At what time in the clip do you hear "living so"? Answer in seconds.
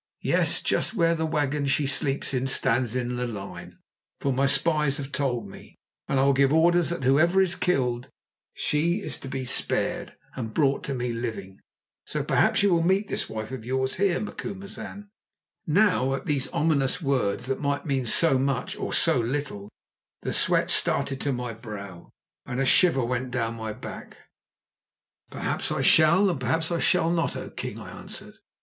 11.13-12.23